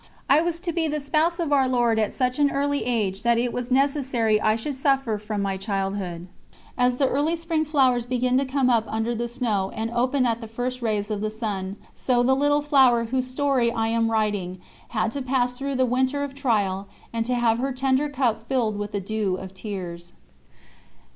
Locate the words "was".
0.41-0.59, 3.53-3.69